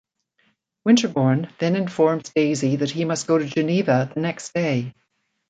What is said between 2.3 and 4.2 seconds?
Daisy that he must go to Geneva the